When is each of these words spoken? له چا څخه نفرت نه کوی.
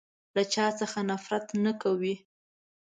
له 0.35 0.43
چا 0.53 0.65
څخه 0.79 0.99
نفرت 1.09 1.45
نه 1.65 1.73
کوی. 1.81 2.15